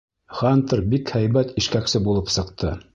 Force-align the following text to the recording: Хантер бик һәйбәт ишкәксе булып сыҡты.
Хантер 0.37 0.81
бик 0.95 1.13
һәйбәт 1.17 1.55
ишкәксе 1.63 2.05
булып 2.09 2.37
сыҡты. 2.39 2.79